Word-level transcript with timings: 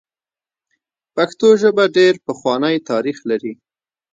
پښتو 1.15 1.47
ژبه 1.61 1.83
ډېر 1.97 2.13
پخوانی 2.25 2.75
تاریخ 2.89 3.17
لري. 3.29 3.53